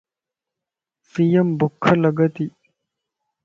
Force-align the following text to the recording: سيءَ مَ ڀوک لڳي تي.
سيءَ 1.09 1.37
مَ 1.47 1.49
ڀوک 1.59 1.83
لڳي 2.01 2.27
تي. 2.35 2.45